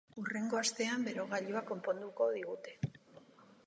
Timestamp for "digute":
2.41-2.79